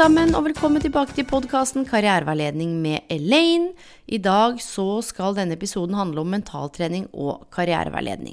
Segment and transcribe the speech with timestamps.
[0.00, 3.74] sammen, og velkommen tilbake til podkasten Karriereveiledning med Elaine.
[4.08, 8.32] I dag så skal denne episoden handle om mentaltrening og karriereveiledning.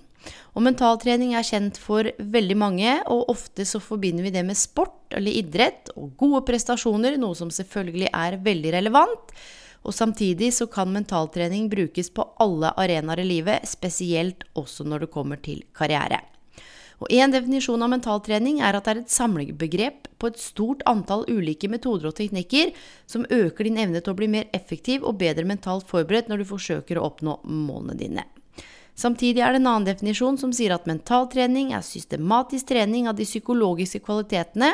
[0.56, 5.18] Og mentaltrening er kjent for veldig mange, og ofte så forbinder vi det med sport
[5.18, 9.36] eller idrett og gode prestasjoner, noe som selvfølgelig er veldig relevant.
[9.84, 15.14] Og samtidig så kan mentaltrening brukes på alle arenaer i livet, spesielt også når det
[15.20, 16.24] kommer til karriere.
[16.98, 21.28] Og En definisjon av mentaltrening er at det er et samlebegrep på et stort antall
[21.30, 22.72] ulike metoder og teknikker
[23.06, 26.50] som øker din evne til å bli mer effektiv og bedre mentalt forberedt når du
[26.50, 28.26] forsøker å oppnå målene dine.
[28.98, 33.28] Samtidig er det en annen definisjon som sier at mentaltrening er systematisk trening av de
[33.30, 34.72] psykologiske kvalitetene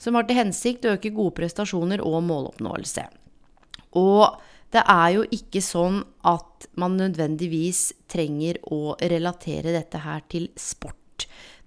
[0.00, 3.04] som har til hensikt å øke gode prestasjoner og måloppnåelse.
[4.00, 4.40] Og
[4.72, 10.99] det er jo ikke sånn at man nødvendigvis trenger å relatere dette her til sport.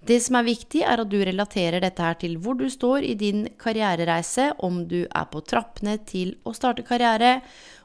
[0.04, 3.14] Det som er viktig, er at du relaterer dette her til hvor du står i
[3.16, 7.38] din karrierereise, om du er på trappene til å starte karriere,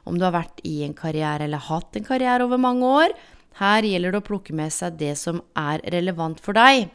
[0.04, 3.16] om du har vært i en karriere eller hatt en karriere over mange år.
[3.60, 6.90] Her gjelder det å plukke med seg det som er relevant for deg.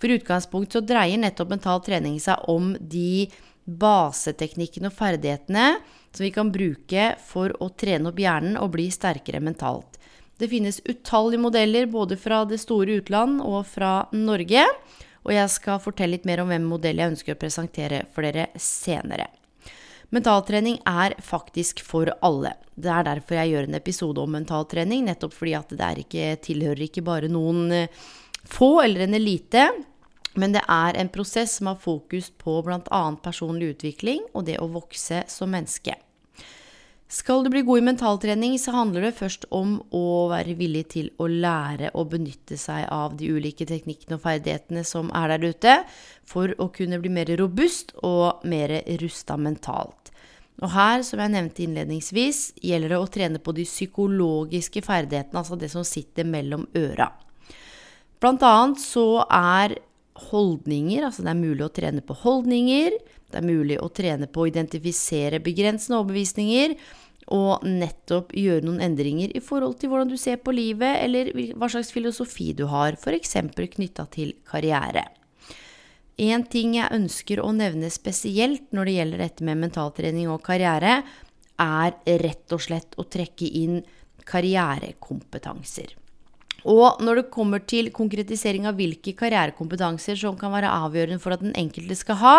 [0.00, 3.28] For i utgangspunkt så dreier nettopp mental trening seg om de
[3.70, 5.66] baseteknikkene og ferdighetene
[6.10, 9.99] som vi kan bruke for å trene opp hjernen og bli sterkere mentalt.
[10.40, 14.64] Det finnes utallige modeller både fra det store utland og fra Norge.
[15.28, 18.48] Og jeg skal fortelle litt mer om hvem modell jeg ønsker å presentere for dere
[18.56, 19.28] senere.
[20.10, 22.54] Mentaltrening er faktisk for alle.
[22.74, 26.86] Det er derfor jeg gjør en episode om mentaltrening, nettopp fordi at det ikke, tilhører
[26.88, 28.02] ikke bare noen eh,
[28.48, 29.68] få eller en elite.
[30.40, 33.02] Men det er en prosess som har fokus på bl.a.
[33.22, 36.00] personlig utvikling og det å vokse som menneske.
[37.10, 41.08] Skal du bli god i mentaltrening, så handler det først om å være villig til
[41.18, 45.72] å lære å benytte seg av de ulike teknikkene og ferdighetene som er der ute,
[46.22, 50.12] for å kunne bli mer robust og mer rusta mentalt.
[50.62, 55.58] Og her, som jeg nevnte innledningsvis, gjelder det å trene på de psykologiske ferdighetene, altså
[55.58, 57.10] det som sitter mellom øra.
[58.22, 59.80] Blant annet så er
[60.28, 62.96] holdninger, altså det er mulig å trene på holdninger,
[63.30, 66.74] det er mulig å trene på å identifisere begrensende overbevisninger,
[67.30, 71.68] og nettopp gjøre noen endringer i forhold til hvordan du ser på livet, eller hva
[71.70, 73.36] slags filosofi du har, f.eks.
[73.54, 75.06] knytta til karriere.
[76.20, 81.00] En ting jeg ønsker å nevne spesielt når det gjelder dette med mentaltrening og karriere,
[81.60, 83.80] er rett og slett å trekke inn
[84.28, 85.99] karrierekompetanser.
[86.68, 91.44] Og når det kommer til konkretisering av hvilke karrierekompetanser som kan være avgjørende for at
[91.44, 92.36] den enkelte skal ha,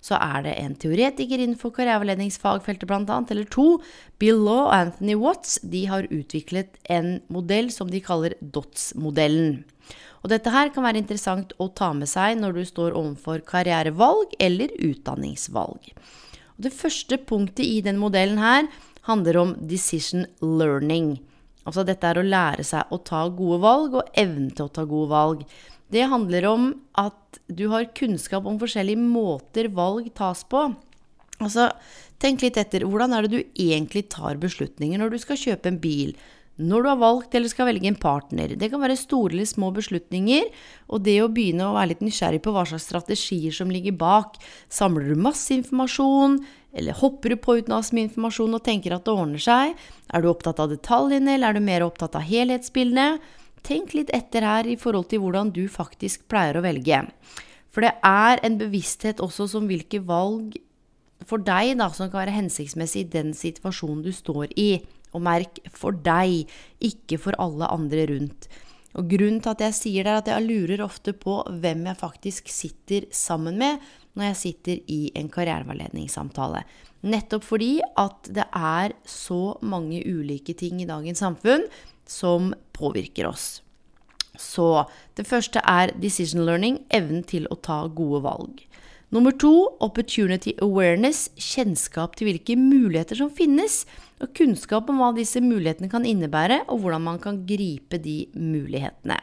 [0.00, 3.80] så er det en teoretiker innenfor karriereveiledningsfagfeltet bl.a., eller to,
[4.18, 9.62] Bill Law og Anthony Watts, de har utviklet en modell som de kaller DOTS-modellen.
[10.22, 14.34] Og dette her kan være interessant å ta med seg når du står overfor karrierevalg
[14.42, 15.92] eller utdanningsvalg.
[16.58, 18.66] Og det første punktet i den modellen her
[19.08, 21.18] handler om decision learning.
[21.66, 24.84] Altså dette er å lære seg å ta gode valg, og evne til å ta
[24.88, 25.44] gode valg.
[25.92, 26.68] Det handler om
[27.00, 30.66] at du har kunnskap om forskjellige måter valg tas på.
[31.38, 31.68] Altså,
[32.20, 32.84] tenk litt etter.
[32.88, 36.12] Hvordan er det du egentlig tar beslutninger når du skal kjøpe en bil?
[36.58, 38.56] Når du har valgt eller skal velge en partner.
[38.58, 40.48] Det kan være store eller små beslutninger.
[40.90, 44.40] Og det å begynne å være litt nysgjerrig på hva slags strategier som ligger bak.
[44.66, 46.40] Samler du masse informasjon?
[46.76, 49.42] Eller hopper du på uten å ha så mye informasjon og tenker at det ordner
[49.42, 49.74] seg?
[50.12, 53.18] Er du opptatt av detaljene, eller er du mer opptatt av helhetsbildene?
[53.66, 57.02] Tenk litt etter her i forhold til hvordan du faktisk pleier å velge.
[57.72, 60.56] For det er en bevissthet også som hvilke valg
[61.28, 64.70] for deg da, som kan være hensiktsmessig i den situasjonen du står i.
[65.16, 66.48] Og merk for deg,
[66.84, 68.48] ikke for alle andre rundt.
[68.98, 72.00] Og grunnen til at jeg sier det, er at jeg lurer ofte på hvem jeg
[72.00, 73.82] faktisk sitter sammen med
[74.18, 76.64] når jeg sitter i en karriereveiledningssamtale.
[77.06, 81.68] Nettopp fordi at det er så mange ulike ting i dagens samfunn
[82.08, 83.60] som påvirker oss.
[84.38, 84.84] Så
[85.18, 88.64] det første er decision learning, evnen til å ta gode valg.
[89.14, 89.50] Nummer to,
[89.80, 93.86] opportunity awareness, kjennskap til hvilke muligheter som finnes,
[94.20, 99.16] og kunnskap om hva disse mulighetene kan innebære, og hvordan man kan gripe de mulighetene.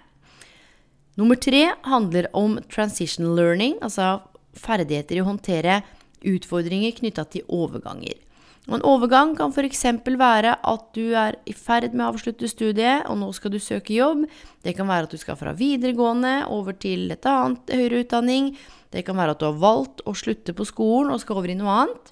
[1.16, 4.24] Nummer tre handler om transition learning, altså
[4.60, 5.82] ferdigheter i å håndtere
[6.26, 8.18] utfordringer knytta til overganger.
[8.66, 9.84] Og en overgang kan f.eks.
[10.18, 13.94] være at du er i ferd med å avslutte studiet, og nå skal du søke
[13.94, 14.24] jobb.
[14.66, 18.56] Det kan være at du skal fra videregående over til et annet høyere utdanning.
[18.90, 21.60] Det kan være at du har valgt å slutte på skolen og skal over i
[21.60, 22.12] noe annet.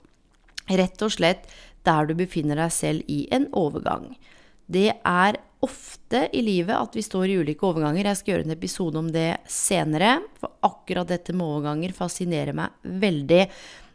[0.70, 1.50] Rett og slett
[1.88, 4.12] der du befinner deg selv i en overgang.
[4.68, 8.10] Det er ofte i livet at vi står i ulike overganger.
[8.10, 12.76] Jeg skal gjøre en episode om det senere, for akkurat dette med overganger fascinerer meg
[12.84, 13.44] veldig.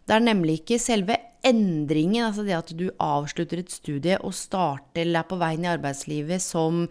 [0.08, 5.04] Det er nemlig ikke selve endringen, altså det at du avslutter et studie og starter
[5.04, 6.86] eller er på veien i arbeidslivet som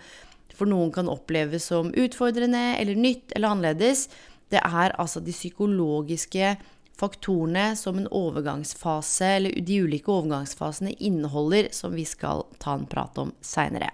[0.57, 4.07] for noen kan oppleves som utfordrende eller nytt eller annerledes,
[4.49, 6.55] det er altså de psykologiske
[6.97, 13.17] faktorene som en overgangsfase, eller de ulike overgangsfasene inneholder, som vi skal ta en prat
[13.21, 13.91] om seinere.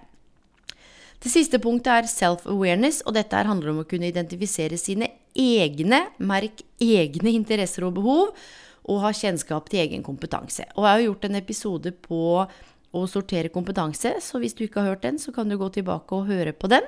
[1.24, 6.60] Det siste punktet er self-awareness, og dette handler om å kunne identifisere sine egne, merk
[6.82, 8.34] egne interesser og behov,
[8.84, 10.66] og ha kjennskap til egen kompetanse.
[10.76, 12.20] Og jeg har gjort en episode på
[12.94, 16.18] å sortere kompetanse, så hvis du ikke har hørt den, så kan du gå tilbake
[16.18, 16.84] og høre på den.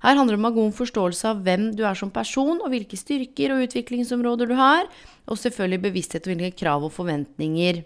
[0.00, 2.72] Her handler det om å ha god forståelse av hvem du er som person, og
[2.72, 4.86] hvilke styrker og utviklingsområder du har,
[5.28, 7.82] og selvfølgelig bevissthet om hvilke krav og forventninger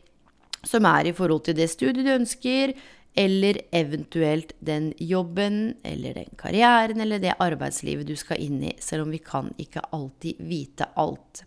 [0.64, 2.74] som er i forhold til det studiet du ønsker,
[3.14, 9.06] eller eventuelt den jobben eller den karrieren eller det arbeidslivet du skal inn i, selv
[9.06, 11.44] om vi kan ikke alltid vite alt.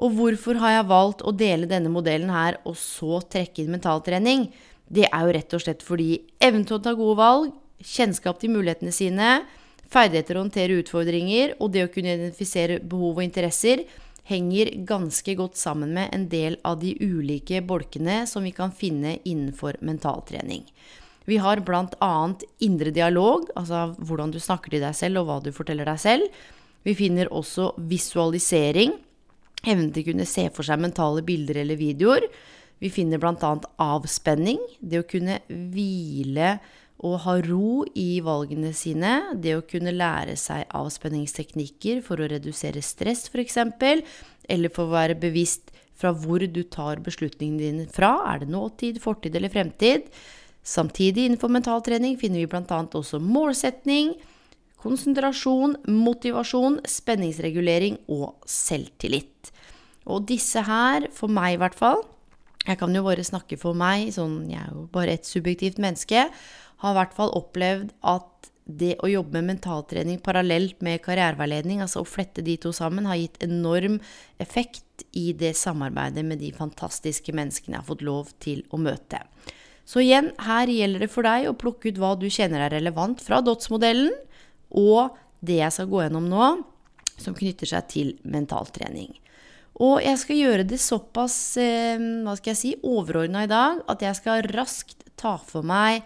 [0.00, 4.46] Og hvorfor har jeg valgt å dele denne modellen her, og så trekke inn mentaltrening?
[4.88, 7.50] Det er jo rett og slett fordi evnen til å ta gode valg,
[7.84, 9.28] kjennskap til mulighetene sine,
[9.90, 13.84] ferdigheter å håndtere utfordringer og det å kunne identifisere behov og interesser
[14.30, 19.16] henger ganske godt sammen med en del av de ulike bolkene som vi kan finne
[19.24, 20.64] innenfor mentaltrening.
[21.26, 22.14] Vi har bl.a.
[22.64, 26.40] indre dialog, altså hvordan du snakker til deg selv og hva du forteller deg selv.
[26.86, 28.94] Vi finner også visualisering,
[29.66, 32.26] evnen til å kunne se for seg mentale bilder eller videoer.
[32.80, 33.52] Vi finner bl.a.
[33.84, 36.54] avspenning, det å kunne hvile
[37.00, 42.82] å ha ro i valgene sine, det å kunne lære seg avspenningsteknikker for å redusere
[42.84, 43.56] stress f.eks.,
[44.50, 45.70] eller for å være bevisst
[46.00, 50.08] fra hvor du tar beslutningene dine fra, er det nåtid, fortid eller fremtid?
[50.66, 52.80] Samtidig innenfor mentaltrening finner vi bl.a.
[53.00, 54.14] også målsetning,
[54.80, 59.52] konsentrasjon, motivasjon, spenningsregulering og selvtillit.
[60.08, 62.02] Og disse her, for meg i hvert fall,
[62.66, 66.26] jeg kan jo bare snakke for meg, sånn, jeg er jo bare et subjektivt menneske,
[66.80, 72.04] har i hvert fall opplevd at det å jobbe med mentaltrening parallelt med karriereveiledning, altså
[72.04, 73.98] å flette de to sammen, har gitt enorm
[74.42, 79.22] effekt i det samarbeidet med de fantastiske menneskene jeg har fått lov til å møte.
[79.88, 83.22] Så igjen, her gjelder det for deg å plukke ut hva du kjenner er relevant
[83.24, 84.12] fra DOTS-modellen,
[84.70, 86.50] og det jeg skal gå gjennom nå,
[87.20, 89.16] som knytter seg til mentaltrening.
[89.80, 94.04] Og jeg skal gjøre det såpass eh, hva skal jeg si, overordna i dag at
[94.04, 96.04] jeg skal raskt ta for meg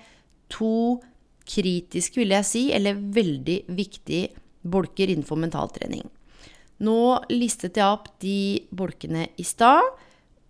[0.53, 1.01] to
[1.49, 4.33] kritiske, vil jeg si, eller veldig viktige
[4.65, 6.07] bolker innenfor mentaltrening.
[6.85, 6.99] Nå
[7.31, 9.85] listet jeg opp de bolkene i stad,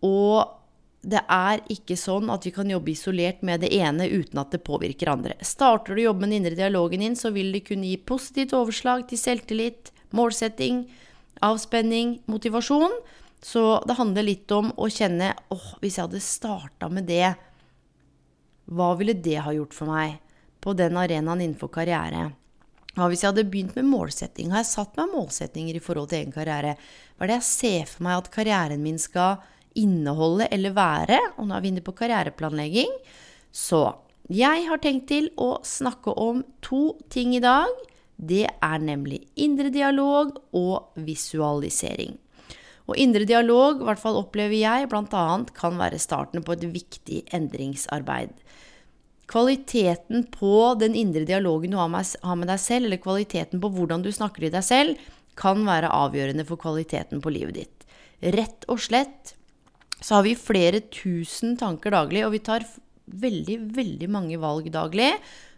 [0.04, 0.60] og
[1.04, 4.62] det er ikke sånn at vi kan jobbe isolert med det ene uten at det
[4.64, 5.36] påvirker andre.
[5.44, 8.54] Starter du å jobbe med den indre dialogen din, så vil det kunne gi positivt
[8.56, 10.86] overslag til selvtillit, målsetting,
[11.44, 12.96] avspenning, motivasjon.
[13.44, 17.34] Så det handler litt om å kjenne åh, hvis jeg hadde starta med det
[18.70, 20.20] hva ville det ha gjort for meg
[20.64, 22.30] på den arenaen innenfor karriere?
[22.94, 24.52] Hva hvis jeg hadde begynt med målsetting?
[24.52, 26.76] Har jeg satt meg målsettinger i forhold til egen karriere?
[27.16, 29.42] Hva er det jeg ser for meg at karrieren min skal
[29.74, 31.18] inneholde eller være?
[31.36, 32.94] Og nå er vi inne på karriereplanlegging.
[33.50, 33.82] Så
[34.30, 37.68] jeg har tenkt til å snakke om to ting i dag.
[38.14, 42.14] Det er nemlig indre dialog og visualisering.
[42.84, 45.26] Og indre dialog, i hvert fall opplever jeg, bl.a.
[45.56, 48.34] kan være starten på et viktig endringsarbeid.
[49.30, 54.10] Kvaliteten på den indre dialogen du har med deg selv, eller kvaliteten på hvordan du
[54.12, 55.00] snakker til deg selv,
[55.34, 57.88] kan være avgjørende for kvaliteten på livet ditt.
[58.36, 59.32] Rett og slett
[60.04, 62.68] så har vi flere tusen tanker daglig, og vi tar
[63.08, 65.10] veldig, veldig mange valg daglig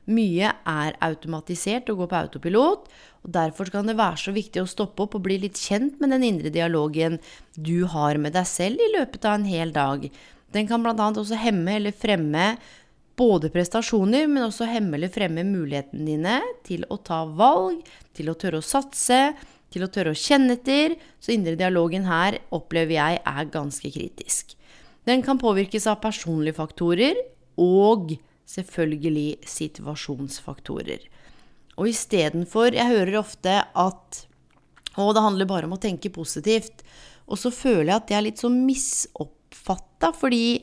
[0.06, 2.84] Mye er automatisert og går på autopilot,
[3.26, 6.12] og derfor kan det være så viktig å stoppe opp og bli litt kjent med
[6.14, 7.18] den indre dialogen
[7.58, 10.06] du har med deg selv i løpet av en hel dag.
[10.54, 10.94] Den kan bl.a.
[10.94, 12.52] også hemme eller fremme
[13.18, 17.82] både prestasjoner, men også hemme eller fremme mulighetene dine til å ta valg,
[18.14, 19.20] til å tørre å satse,
[19.74, 20.94] til å tørre å kjenne etter.
[21.18, 24.54] Så indre dialogen her opplever jeg er ganske kritisk.
[25.06, 27.18] Den kan påvirkes av personlige faktorer
[27.58, 28.14] og
[28.46, 31.02] selvfølgelig situasjonsfaktorer.
[31.76, 34.22] Og istedenfor Jeg hører ofte at
[34.96, 36.80] å, det handler bare om å tenke positivt.
[37.28, 40.62] Og så føler jeg at det er litt så misoppfatta, fordi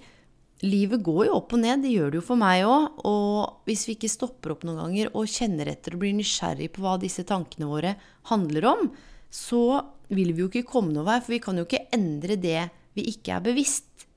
[0.63, 1.83] livet går jo opp og ned.
[1.83, 3.01] Det gjør det jo for meg òg.
[3.09, 6.81] Og hvis vi ikke stopper opp noen ganger og kjenner etter og blir nysgjerrig på
[6.85, 7.93] hva disse tankene våre
[8.31, 8.87] handler om,
[9.33, 12.67] så vil vi jo ikke komme noen vei, for vi kan jo ikke endre det
[12.97, 14.07] vi ikke er bevisst.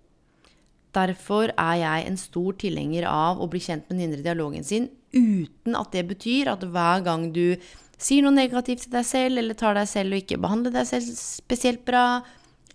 [0.96, 4.88] Derfor er jeg en stor tilhenger av å bli kjent med den indre dialogen sin,
[5.16, 7.56] uten at det betyr at hver gang du
[7.96, 11.16] sier noe negativt til deg selv, eller tar deg selv og ikke behandler deg selv
[11.16, 12.20] spesielt bra,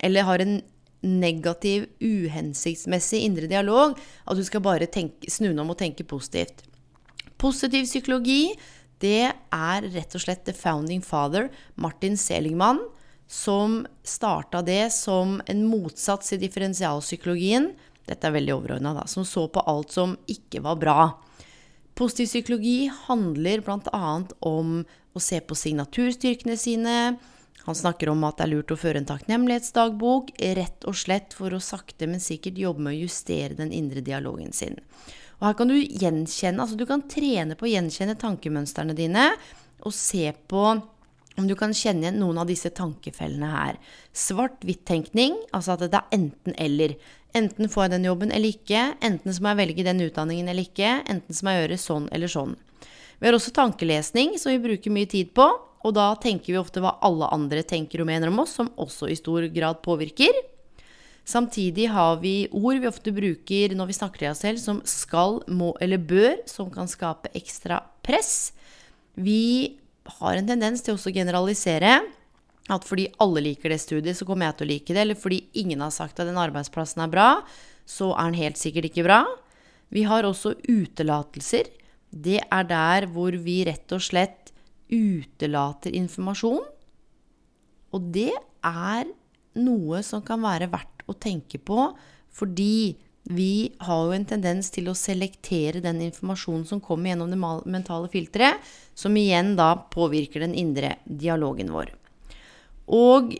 [0.02, 0.58] eller har en
[1.02, 6.64] negativ, uhensiktsmessig indre dialog, at du skal bare tenke, snu deg om og tenke positivt.
[7.42, 8.54] Positiv psykologi,
[9.02, 12.82] det er rett og slett the founding father, Martin Seligman,
[13.26, 17.72] som starta det som en motsats i differensialpsykologien
[18.08, 19.06] dette er veldig overordna, da.
[19.06, 20.98] Som så på alt som ikke var bra.
[22.02, 24.06] Positiv psykologi handler bl.a.
[24.40, 24.70] om
[25.14, 26.94] å se på signaturstyrkene sine.
[27.62, 31.54] Han snakker om at det er lurt å føre en takknemlighetsdagbok, rett og slett for
[31.54, 34.80] å sakte, men sikkert jobbe med å justere den indre dialogen sin.
[35.38, 39.28] Og her kan du gjenkjenne, altså du kan trene på å gjenkjenne tankemønstrene dine,
[39.86, 40.64] og se på
[41.38, 43.78] om du kan kjenne igjen noen av disse tankefellene her.
[44.10, 46.98] Svart-hvitt-tenkning, altså at det er enten-eller.
[47.36, 50.68] Enten får jeg den jobben eller ikke, enten så må jeg velge den utdanningen eller
[50.68, 52.56] ikke, enten så må jeg gjøre sånn eller sånn.
[53.22, 55.46] Vi har også tankelesning, som vi bruker mye tid på,
[55.82, 59.08] og da tenker vi ofte hva alle andre tenker og mener om oss, som også
[59.10, 60.42] i stor grad påvirker.
[61.24, 65.40] Samtidig har vi ord vi ofte bruker når vi snakker til oss selv, som skal,
[65.46, 68.52] må eller bør, som kan skape ekstra press.
[69.14, 69.78] Vi
[70.18, 72.00] har en tendens til også å generalisere.
[72.70, 75.02] At fordi alle liker det studiet, så kommer jeg til å like det.
[75.02, 77.28] Eller fordi ingen har sagt at den arbeidsplassen er bra,
[77.88, 79.22] så er den helt sikkert ikke bra.
[79.92, 81.68] Vi har også utelatelser.
[82.12, 84.52] Det er der hvor vi rett og slett
[84.92, 86.62] utelater informasjon.
[87.92, 88.32] Og det
[88.64, 89.08] er
[89.60, 91.90] noe som kan være verdt å tenke på,
[92.32, 92.94] fordi
[93.30, 97.38] vi har jo en tendens til å selektere den informasjonen som kommer gjennom det
[97.70, 98.58] mentale filteret,
[98.98, 101.92] som igjen da påvirker den indre dialogen vår.
[102.92, 103.32] Og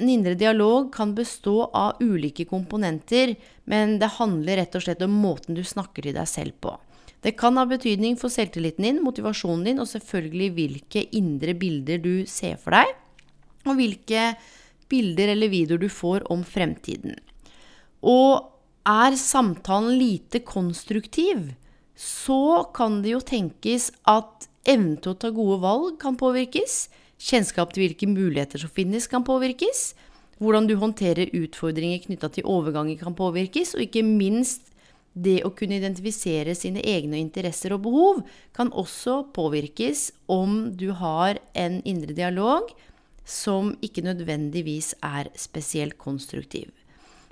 [0.00, 3.34] en indre dialog kan bestå av ulike komponenter,
[3.68, 6.76] men det handler rett og slett om måten du snakker til deg selv på.
[7.22, 12.24] Det kan ha betydning for selvtilliten din, motivasjonen din, og selvfølgelig hvilke indre bilder du
[12.26, 12.94] ser for deg,
[13.68, 14.32] og hvilke
[14.90, 17.14] bilder eller videoer du får om fremtiden.
[18.02, 18.48] Og
[18.88, 21.52] er samtalen lite konstruktiv,
[21.94, 26.88] så kan det jo tenkes at evnen til å ta gode valg kan påvirkes.
[27.22, 29.92] Kjennskap til hvilke muligheter som finnes, kan påvirkes.
[30.42, 33.76] Hvordan du håndterer utfordringer knytta til overganger, kan påvirkes.
[33.76, 34.72] Og ikke minst
[35.12, 38.22] det å kunne identifisere sine egne interesser og behov
[38.56, 42.72] kan også påvirkes om du har en indre dialog
[43.28, 46.72] som ikke nødvendigvis er spesielt konstruktiv.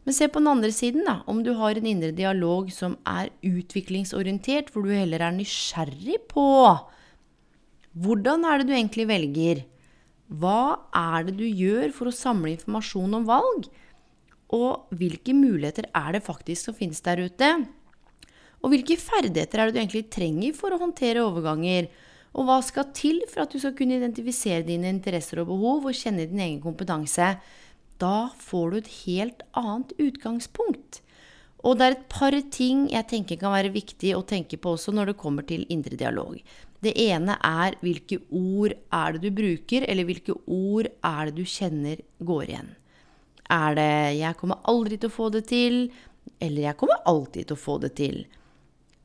[0.05, 1.19] Men se på den andre siden, da.
[1.29, 6.47] Om du har en indre dialog som er utviklingsorientert, hvor du heller er nysgjerrig på
[7.91, 9.65] hvordan er det du egentlig velger?
[10.31, 13.67] Hva er det du gjør for å samle informasjon om valg?
[14.55, 17.51] Og hvilke muligheter er det faktisk som finnes der ute?
[18.61, 21.89] Og hvilke ferdigheter er det du egentlig trenger for å håndtere overganger?
[22.31, 25.99] Og hva skal til for at du skal kunne identifisere dine interesser og behov og
[25.99, 27.35] kjenne din egen kompetanse?
[28.01, 31.01] da får du et helt annet utgangspunkt.
[31.61, 34.95] Og det er et par ting jeg tenker kan være viktig å tenke på også
[34.97, 36.39] når det kommer til indre dialog.
[36.81, 41.45] Det ene er hvilke ord er det du bruker, eller hvilke ord er det du
[41.45, 42.75] kjenner går igjen.
[43.51, 45.91] Er det 'jeg kommer aldri til å få det til',
[46.41, 48.27] eller 'jeg kommer alltid til å få det til'?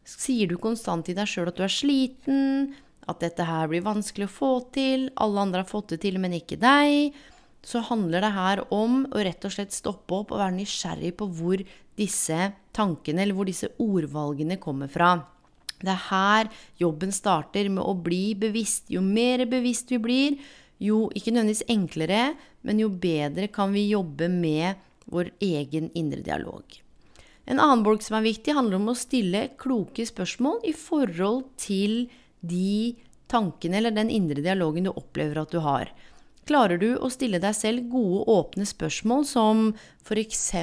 [0.05, 2.75] Sier du konstant til deg sjøl at du er sliten,
[3.07, 6.31] at dette her blir vanskelig å få til, alle andre har fått det til, men
[6.31, 7.13] ikke deg?
[7.65, 11.27] så handler det her om å rett og slett stoppe opp og være nysgjerrig på
[11.33, 11.63] hvor
[11.97, 15.15] disse tankene eller hvor disse ordvalgene kommer fra.
[15.81, 18.87] Det er her jobben starter med å bli bevisst.
[18.93, 20.39] Jo mer bevisst vi blir,
[20.79, 22.23] jo ikke nødvendigvis enklere,
[22.65, 26.63] men jo bedre kan vi jobbe med vår egen indre dialog.
[27.45, 32.07] En annen bolk som er viktig, handler om å stille kloke spørsmål i forhold til
[32.41, 32.95] de
[33.29, 35.91] tankene eller den indre dialogen du opplever at du har.
[36.49, 39.71] Klarer du å stille deg selv gode, åpne spørsmål som
[40.05, 40.53] f.eks.: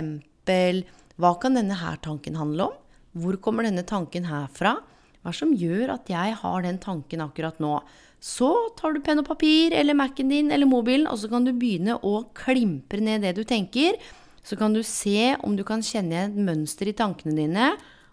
[1.19, 2.77] Hva kan denne her tanken handle om?
[3.13, 4.79] Hvor kommer denne tanken her fra?
[5.23, 7.77] Hva som gjør at jeg har den tanken akkurat nå?
[8.23, 11.53] Så tar du penn og papir eller Mac-en din eller mobilen, og så kan du
[11.55, 13.99] begynne å klimpre ned det du tenker.
[14.43, 17.73] Så kan du se om du kan kjenne igjen et mønster i tankene dine,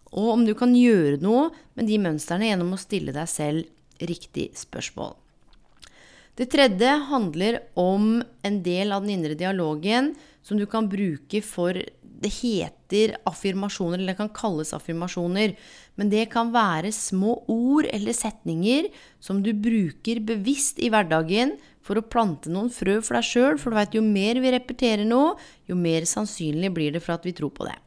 [0.09, 4.49] og om du kan gjøre noe med de mønstrene gjennom å stille deg selv riktig
[4.57, 5.13] spørsmål.
[6.39, 10.13] Det tredje handler om en del av den indre dialogen
[10.45, 11.75] som du kan bruke for
[12.19, 15.55] Det heter affirmasjoner, eller det kan kalles affirmasjoner.
[15.95, 18.89] Men det kan være små ord eller setninger
[19.23, 23.71] som du bruker bevisst i hverdagen for å plante noen frø for deg sjøl, for
[23.71, 25.37] du veit jo mer vi repeterer noe,
[25.69, 27.77] jo mer sannsynlig blir det for at vi tror på det.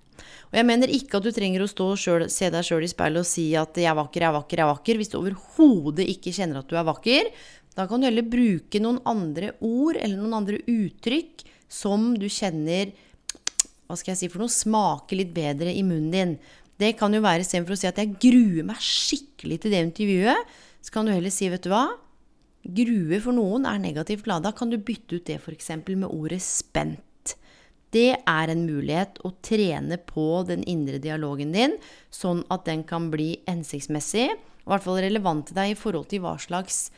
[0.52, 3.24] Og jeg mener ikke at du trenger å stå selv, se deg sjøl i speilet
[3.24, 6.08] og si at 'jeg er vakker, jeg er vakker, jeg er vakker', hvis du overhodet
[6.08, 7.30] ikke kjenner at du er vakker.
[7.74, 12.92] Da kan du heller bruke noen andre ord eller noen andre uttrykk som du kjenner
[13.86, 16.36] hva skal jeg si for noe, smaker litt bedre i munnen din.
[16.80, 20.46] Det kan jo være istedenfor å si at 'jeg gruer meg skikkelig til det intervjuet',
[20.82, 21.98] så kan du heller si 'vet du hva',
[22.66, 24.52] grue for noen er negativt lada.
[24.52, 25.70] Kan du bytte ut det f.eks.
[25.86, 27.02] med ordet 'spent'?
[27.92, 31.76] Det er en mulighet å trene på den indre dialogen din,
[32.10, 36.20] sånn at den kan bli hensiktsmessig, i hvert fall relevant til deg i forhold til
[36.20, 36.90] hva slags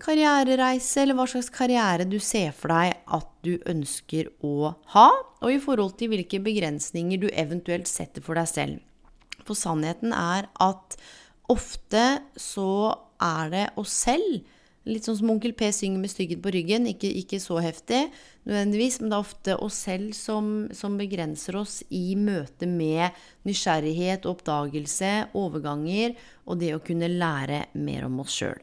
[0.00, 5.08] karrierereise eller hva slags karriere du ser for deg at du ønsker å ha,
[5.40, 8.80] og i forhold til hvilke begrensninger du eventuelt setter for deg selv.
[9.44, 10.96] For sannheten er at
[11.50, 12.06] ofte
[12.38, 12.70] så
[13.20, 14.40] er det oss selv
[14.88, 16.86] Litt sånn som Onkel P synger med styggen på ryggen.
[16.88, 18.06] Ikke, ikke, så heftig
[18.48, 23.12] nødvendigvis, men det er ofte oss selv som, som begrenser oss i møte med
[23.44, 26.16] nysgjerrighet, oppdagelse, overganger
[26.48, 28.56] og det å kunne lære mer om oss sjøl.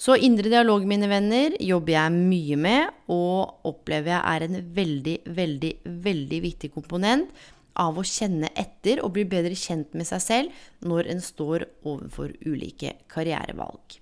[0.00, 5.16] Så indre dialog, mine venner, jobber jeg mye med, og opplever jeg er en veldig,
[5.36, 5.72] veldig,
[6.06, 7.34] veldig viktig komponent
[7.80, 12.32] av å kjenne etter og bli bedre kjent med seg selv når en står overfor
[12.48, 14.00] ulike karrierevalg.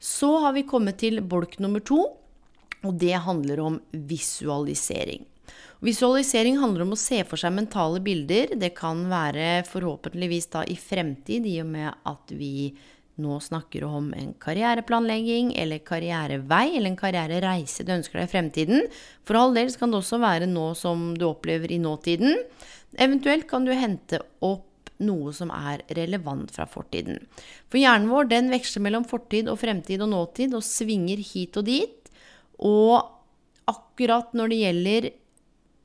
[0.00, 2.02] Så har vi kommet til bolk nummer to,
[2.84, 5.24] og det handler om visualisering.
[5.80, 8.52] Visualisering handler om å se for seg mentale bilder.
[8.60, 12.74] Det kan være forhåpentligvis da i fremtid, i og med at vi
[13.20, 18.32] nå snakker du om en karriereplanlegging eller karrierevei eller en karrierereise du ønsker deg i
[18.32, 18.88] fremtiden.
[19.28, 22.40] For all del kan det også være nå som du opplever i nåtiden.
[22.98, 24.66] Eventuelt kan du hente opp
[25.04, 27.22] noe som er relevant fra fortiden.
[27.70, 31.68] For hjernen vår den veksler mellom fortid og fremtid og nåtid og svinger hit og
[31.68, 32.12] dit.
[32.60, 33.00] Og
[33.70, 35.10] akkurat når det gjelder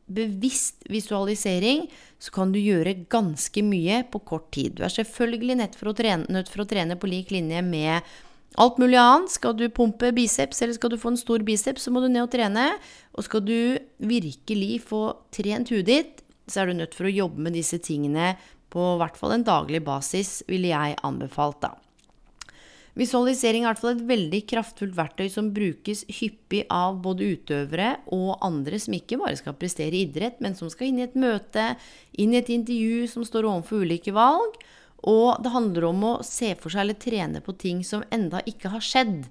[0.06, 1.86] bevisst visualisering,
[2.22, 4.78] så kan du gjøre ganske mye på kort tid.
[4.78, 8.06] Du er selvfølgelig nødt for å trene, nødt for å trene på lik linje med
[8.62, 9.34] alt mulig annet.
[9.34, 12.26] Skal du pumpe biceps, eller skal du få en stor biceps, så må du ned
[12.26, 12.68] og trene.
[13.18, 13.58] Og skal du
[13.98, 18.36] virkelig få trent huet ditt, så er du nødt for å jobbe med disse tingene
[18.74, 21.74] på hvert fall en daglig basis, ville jeg anbefalt, da.
[22.96, 27.90] Visualisering er i hvert fall et veldig kraftfullt verktøy som brukes hyppig av både utøvere
[28.16, 31.18] og andre som ikke bare skal prestere i idrett, men som skal inn i et
[31.20, 31.74] møte,
[32.16, 34.56] inn i et intervju, som står overfor ulike valg.
[35.12, 38.72] Og det handler om å se for seg eller trene på ting som enda ikke
[38.72, 39.26] har skjedd.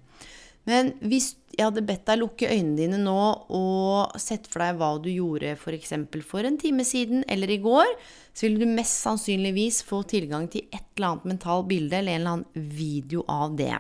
[0.68, 3.16] Men hvis jeg hadde bedt deg lukke øynene dine nå
[3.54, 5.92] og sett for deg hva du gjorde f.eks.
[6.10, 7.90] For, for en time siden eller i går,
[8.34, 12.22] så vil du mest sannsynligvis få tilgang til et eller annet mentalt bilde eller en
[12.22, 13.74] eller annen video av det.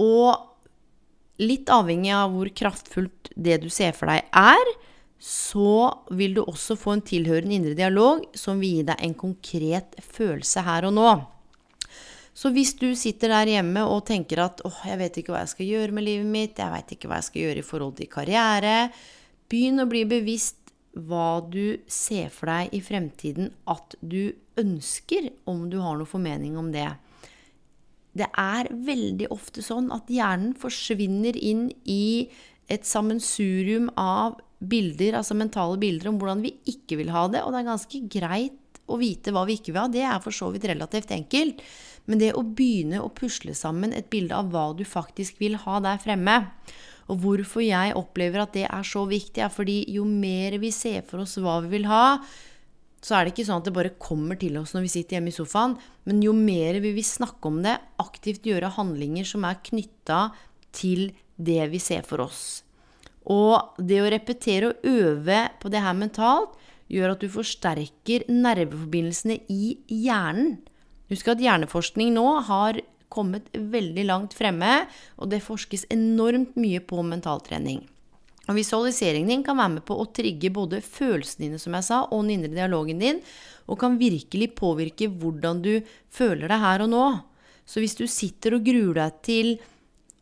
[0.00, 0.46] Og
[1.42, 4.72] litt avhengig av hvor kraftfullt det du ser for deg er,
[5.20, 9.98] så vil du også få en tilhørende indre dialog som vil gi deg en konkret
[10.00, 11.10] følelse her og nå.
[12.34, 15.54] Så hvis du sitter der hjemme og tenker at åh, jeg vet ikke hva jeg
[15.54, 18.10] skal gjøre med livet mitt, jeg veit ikke hva jeg skal gjøre i forhold til
[18.12, 18.76] karriere,
[19.50, 20.56] begynn å bli bevisst
[20.94, 26.56] hva du ser for deg i fremtiden at du ønsker, om du har noe formening
[26.58, 26.88] om det.
[28.16, 32.26] Det er veldig ofte sånn at hjernen forsvinner inn i
[32.70, 37.54] et sammensurium av bilder, altså mentale bilder om hvordan vi ikke vil ha det, og
[37.54, 39.88] det er ganske greit å vite hva vi ikke vil ha.
[39.92, 41.62] Det er for så vidt relativt enkelt.
[42.08, 45.80] Men det å begynne å pusle sammen et bilde av hva du faktisk vil ha
[45.84, 46.38] der fremme,
[47.10, 51.02] og hvorfor jeg opplever at det er så viktig, er fordi jo mer vi ser
[51.06, 52.20] for oss hva vi vil ha,
[53.00, 55.32] så er det ikke sånn at det bare kommer til oss når vi sitter hjemme
[55.32, 59.62] i sofaen, men jo mer vi vil snakke om det, aktivt gjøre handlinger som er
[59.66, 60.26] knytta
[60.76, 61.08] til
[61.40, 62.62] det vi ser for oss.
[63.30, 66.56] Og det å repetere og øve på det her mentalt
[66.90, 70.58] gjør at du forsterker nerveforbindelsene i hjernen.
[71.10, 74.84] Husk at hjerneforskning nå har kommet veldig langt fremme,
[75.18, 77.82] og det forskes enormt mye på mentaltrening.
[78.50, 82.04] Og Visualiseringen din kan være med på å trigge både følelsene dine, som jeg sa,
[82.06, 83.20] og den indre dialogen din,
[83.70, 85.74] og kan virkelig påvirke hvordan du
[86.10, 87.04] føler deg her og nå.
[87.66, 89.52] Så hvis du sitter og gruer deg til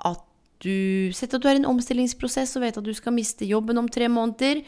[0.05, 0.25] at
[0.59, 3.79] du Sett at du er i en omstillingsprosess og vet at du skal miste jobben
[3.79, 4.65] om tre måneder.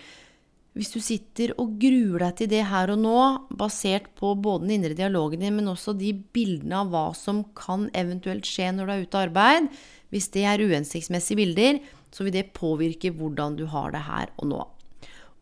[0.78, 3.20] Hvis du sitter og gruer deg til det her og nå,
[3.58, 7.88] basert på både den indre dialogen din, men også de bildene av hva som kan
[7.98, 9.66] eventuelt skje når du er ute av arbeid,
[10.14, 11.80] hvis det er uhensiktsmessige bilder,
[12.14, 14.62] så vil det påvirke hvordan du har det her og nå.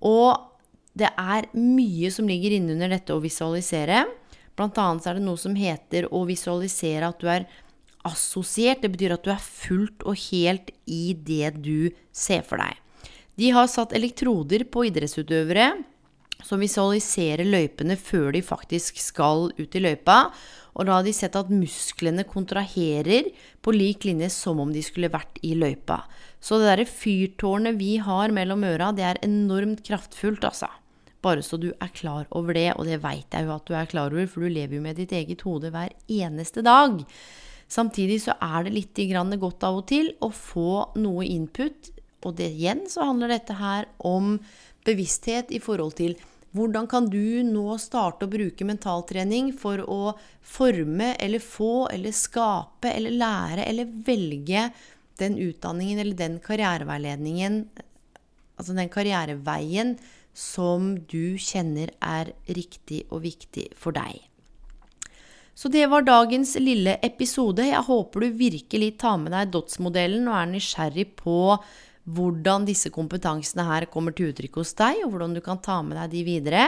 [0.08, 0.48] Og
[0.98, 4.06] det er mye som ligger innunder dette å visualisere.
[4.58, 7.46] Blant annet er det noe som heter å visualisere at du er
[8.08, 8.82] assosiert.
[8.82, 12.80] Det betyr at du er fullt og helt i det du ser for deg.
[13.38, 15.70] De har satt elektroder på idrettsutøvere
[16.46, 20.28] som visualiserer løypene før de faktisk skal ut i løypa.
[20.78, 23.30] Og da har de sett at musklene kontraherer
[23.62, 26.04] på lik linje som om de skulle vært i løypa.
[26.38, 30.70] Så det derre fyrtårnet vi har mellom øra, det er enormt kraftfullt, altså.
[31.22, 33.90] Bare så du er klar over det, og det veit jeg jo at du er
[33.90, 37.00] klar over, for du lever jo med ditt eget hode hver eneste dag.
[37.68, 39.02] Samtidig så er det litt
[39.42, 41.90] godt av og til å få noe input,
[42.26, 44.36] og det, igjen så handler dette her om
[44.86, 46.16] bevissthet i forhold til
[46.56, 52.90] hvordan kan du nå starte å bruke mentaltrening for å forme eller få eller skape
[52.90, 54.68] eller lære eller velge
[55.20, 57.66] den utdanningen eller den karriereveiledningen,
[58.56, 59.96] altså den karriereveien
[60.38, 64.22] som du kjenner er riktig og viktig for deg.
[65.58, 67.64] Så det var dagens lille episode.
[67.66, 71.38] Jeg håper du virkelig tar med deg DOTS-modellen og er nysgjerrig på
[72.08, 75.98] hvordan disse kompetansene her kommer til uttrykk hos deg, og hvordan du kan ta med
[76.00, 76.64] deg de videre.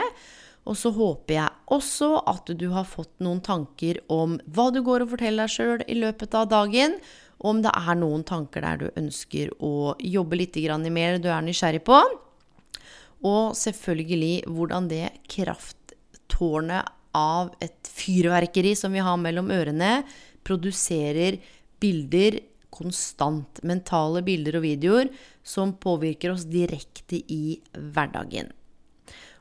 [0.69, 5.05] Og så håper jeg også at du har fått noen tanker om hva du går
[5.05, 6.99] og forteller deg sjøl i løpet av dagen,
[7.41, 10.59] og om det er noen tanker der du ønsker å jobbe litt
[10.93, 11.97] mer du er nysgjerrig på.
[13.25, 20.03] Og selvfølgelig hvordan det krafttårnet av et fyrverkeri som vi har mellom ørene,
[20.45, 21.39] produserer
[21.81, 22.39] bilder
[22.73, 23.61] konstant.
[23.67, 25.11] Mentale bilder og videoer
[25.43, 28.51] som påvirker oss direkte i hverdagen.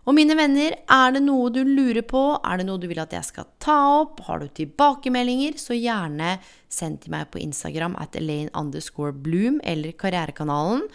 [0.08, 3.12] Og mine venner, er det noe du lurer på, er det noe du vil at
[3.14, 6.38] jeg skal ta opp, har du tilbakemeldinger, så gjerne
[6.72, 10.86] send til meg på Instagram at Elaine underscore Bloom eller Karrierekanalen.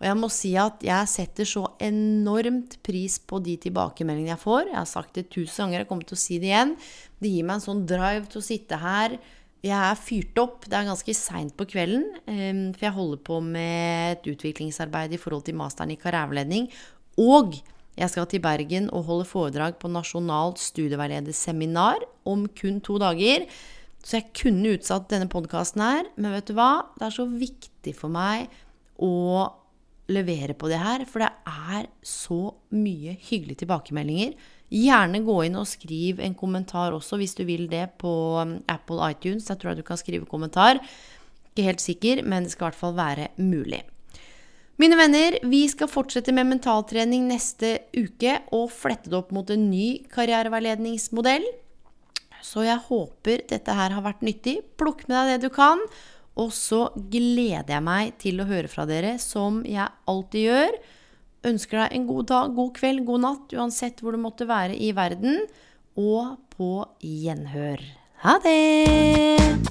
[0.00, 4.70] Og jeg må si at jeg setter så enormt pris på de tilbakemeldingene jeg får.
[4.70, 6.72] Jeg har sagt det tusen ganger, jeg kommer til å si det igjen.
[7.20, 9.18] Det gir meg en sånn drive til å sitte her.
[9.60, 10.64] Jeg er fyrt opp.
[10.64, 12.06] Det er ganske seint på kvelden,
[12.72, 16.70] for jeg holder på med et utviklingsarbeid i forhold til masteren i karriereveiledning.
[17.20, 17.58] Og
[18.00, 23.44] jeg skal til Bergen og holde foredrag på nasjonalt studieveilederseminar om kun to dager.
[24.00, 26.86] Så jeg kunne utsatt denne podkasten her, men vet du hva?
[26.96, 28.48] Det er så viktig for meg
[28.96, 29.12] å
[30.10, 34.32] levere på det her, for det er så mye hyggelige tilbakemeldinger.
[34.70, 39.02] Gjerne gå inn og skriv en kommentar også, hvis du vil det, på um, Apple
[39.10, 39.48] iTunes.
[39.50, 40.78] Jeg tror jeg du kan skrive kommentar.
[41.50, 43.82] Ikke helt sikker, men det skal i hvert fall være mulig.
[44.80, 49.66] Mine venner, vi skal fortsette med mentaltrening neste uke og flette det opp mot en
[49.68, 51.44] ny karriereveiledningsmodell.
[52.40, 54.60] Så jeg håper dette her har vært nyttig.
[54.80, 55.82] Plukk med deg det du kan.
[56.40, 60.80] Og så gleder jeg meg til å høre fra dere, som jeg alltid gjør.
[61.40, 64.92] Ønsker deg en god dag, god kveld, god natt, uansett hvor du måtte være i
[64.92, 65.40] verden.
[65.96, 67.80] Og på gjenhør.
[68.20, 69.70] Ha det!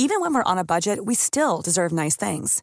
[0.00, 2.62] Even when we're on a budget, we still deserve nice things.